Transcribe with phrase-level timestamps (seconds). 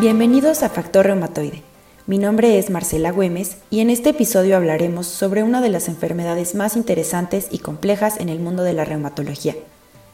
[0.00, 1.64] Bienvenidos a Factor Reumatoide.
[2.06, 6.54] Mi nombre es Marcela Güemes y en este episodio hablaremos sobre una de las enfermedades
[6.54, 9.56] más interesantes y complejas en el mundo de la reumatología,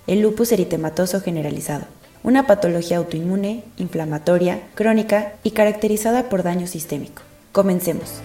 [0.07, 1.84] el lupus eritematoso generalizado,
[2.22, 7.21] una patología autoinmune, inflamatoria, crónica y caracterizada por daño sistémico.
[7.53, 8.22] Comencemos.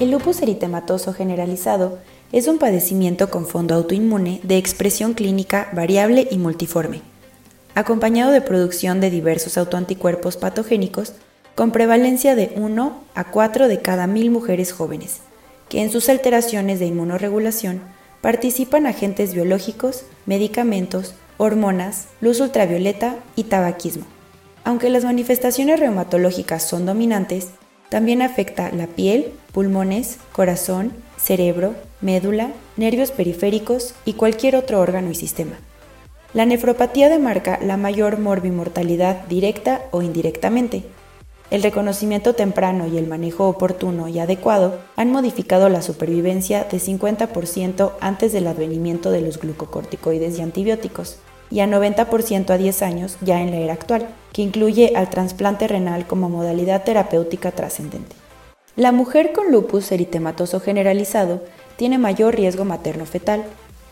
[0.00, 1.98] El lupus eritematoso generalizado
[2.30, 7.02] es un padecimiento con fondo autoinmune de expresión clínica variable y multiforme,
[7.74, 11.14] acompañado de producción de diversos autoanticuerpos patogénicos
[11.56, 15.18] con prevalencia de 1 a 4 de cada mil mujeres jóvenes,
[15.68, 17.82] que en sus alteraciones de inmunoregulación
[18.20, 24.04] participan agentes biológicos, medicamentos, hormonas, luz ultravioleta y tabaquismo.
[24.62, 27.48] Aunque las manifestaciones reumatológicas son dominantes,
[27.88, 35.14] también afecta la piel, pulmones, corazón, cerebro, médula, nervios periféricos y cualquier otro órgano y
[35.14, 35.58] sistema.
[36.34, 40.84] La nefropatía demarca la mayor morbimortalidad directa o indirectamente.
[41.50, 47.92] El reconocimiento temprano y el manejo oportuno y adecuado han modificado la supervivencia de 50%
[48.00, 51.18] antes del advenimiento de los glucocorticoides y antibióticos,
[51.50, 55.66] y a 90% a 10 años ya en la era actual, que incluye al trasplante
[55.68, 58.14] renal como modalidad terapéutica trascendente.
[58.76, 61.42] La mujer con lupus eritematoso generalizado
[61.76, 63.44] tiene mayor riesgo materno-fetal.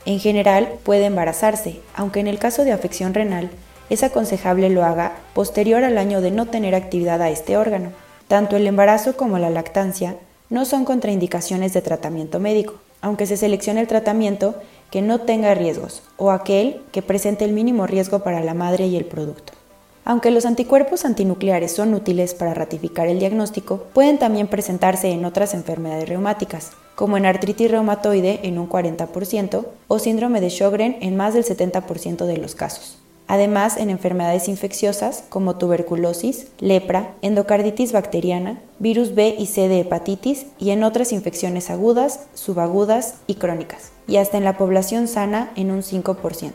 [0.04, 3.50] En general puede embarazarse, aunque en el caso de afección renal
[3.90, 7.90] es aconsejable lo haga posterior al año de no tener actividad a este órgano.
[8.28, 10.16] Tanto el embarazo como la lactancia
[10.50, 14.56] no son contraindicaciones de tratamiento médico, aunque se seleccione el tratamiento
[14.90, 18.96] que no tenga riesgos o aquel que presente el mínimo riesgo para la madre y
[18.96, 19.52] el producto.
[20.04, 25.52] Aunque los anticuerpos antinucleares son útiles para ratificar el diagnóstico, pueden también presentarse en otras
[25.52, 31.34] enfermedades reumáticas, como en artritis reumatoide en un 40% o síndrome de Sjögren en más
[31.34, 32.98] del 70% de los casos.
[33.28, 40.46] Además, en enfermedades infecciosas como tuberculosis, lepra, endocarditis bacteriana, virus B y C de hepatitis
[40.58, 45.72] y en otras infecciones agudas, subagudas y crónicas, y hasta en la población sana en
[45.72, 46.52] un 5%.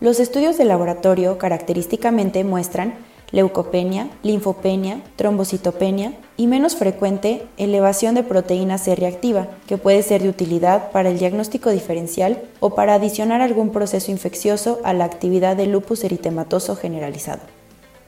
[0.00, 2.94] Los estudios de laboratorio característicamente muestran
[3.30, 10.28] leucopenia, linfopenia, trombocitopenia y menos frecuente elevación de proteína C reactiva, que puede ser de
[10.28, 15.72] utilidad para el diagnóstico diferencial o para adicionar algún proceso infeccioso a la actividad del
[15.72, 17.42] lupus eritematoso generalizado.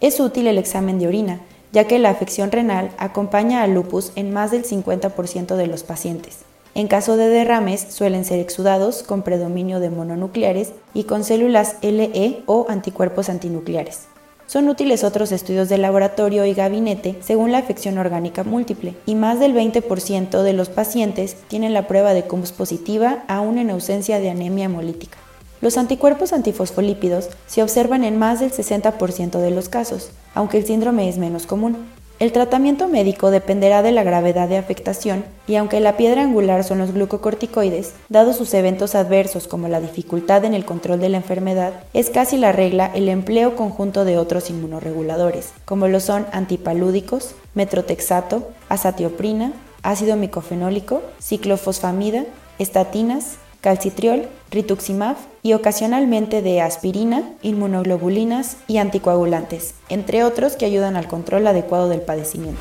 [0.01, 1.41] Es útil el examen de orina,
[1.73, 6.39] ya que la afección renal acompaña al lupus en más del 50% de los pacientes.
[6.75, 12.43] En caso de derrames suelen ser exudados con predominio de mononucleares y con células LE
[12.45, 14.09] o anticuerpos antinucleares.
[14.47, 19.41] Son útiles otros estudios de laboratorio y gabinete según la afección orgánica múltiple, y más
[19.41, 24.31] del 20% de los pacientes tienen la prueba de CUMS positiva aún en ausencia de
[24.31, 25.19] anemia hemolítica.
[25.61, 31.09] Los anticuerpos antifosfolípidos se observan en más del 60% de los casos, aunque el síndrome
[31.09, 31.96] es menos común.
[32.19, 36.79] El tratamiento médico dependerá de la gravedad de afectación y aunque la piedra angular son
[36.79, 41.75] los glucocorticoides, dados sus eventos adversos como la dificultad en el control de la enfermedad,
[41.93, 48.49] es casi la regla el empleo conjunto de otros inmunoreguladores, como lo son antipalúdicos, metrotexato,
[48.71, 49.53] azatioprina,
[49.83, 52.25] ácido micofenólico, ciclofosfamida,
[52.59, 61.09] estatinas, calcitriol, rituximab y ocasionalmente de aspirina, inmunoglobulinas y anticoagulantes, entre otros que ayudan al
[61.09, 62.61] control adecuado del padecimiento.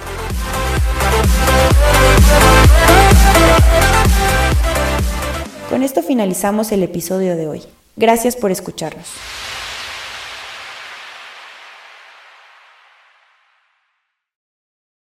[5.70, 7.62] Con esto finalizamos el episodio de hoy.
[7.96, 9.06] Gracias por escucharnos.